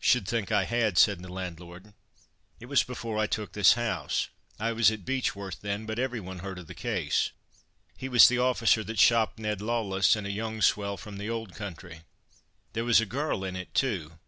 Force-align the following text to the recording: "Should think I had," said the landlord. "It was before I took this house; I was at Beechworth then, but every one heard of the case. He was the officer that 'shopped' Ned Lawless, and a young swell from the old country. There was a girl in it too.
"Should 0.00 0.28
think 0.28 0.52
I 0.52 0.64
had," 0.64 0.98
said 0.98 1.22
the 1.22 1.32
landlord. 1.32 1.94
"It 2.60 2.66
was 2.66 2.82
before 2.82 3.16
I 3.16 3.26
took 3.26 3.54
this 3.54 3.72
house; 3.72 4.28
I 4.60 4.70
was 4.72 4.90
at 4.90 5.06
Beechworth 5.06 5.62
then, 5.62 5.86
but 5.86 5.98
every 5.98 6.20
one 6.20 6.40
heard 6.40 6.58
of 6.58 6.66
the 6.66 6.74
case. 6.74 7.30
He 7.96 8.06
was 8.06 8.28
the 8.28 8.36
officer 8.36 8.84
that 8.84 8.98
'shopped' 8.98 9.38
Ned 9.38 9.62
Lawless, 9.62 10.14
and 10.14 10.26
a 10.26 10.30
young 10.30 10.60
swell 10.60 10.98
from 10.98 11.16
the 11.16 11.30
old 11.30 11.54
country. 11.54 12.02
There 12.74 12.84
was 12.84 13.00
a 13.00 13.06
girl 13.06 13.44
in 13.44 13.56
it 13.56 13.72
too. 13.72 14.18